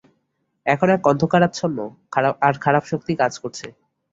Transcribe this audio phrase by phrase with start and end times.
[0.65, 1.77] এখানে এক অন্ধকারাচ্ছন্ন,
[2.47, 3.67] আর খারাপ শক্তি কাজ করছে।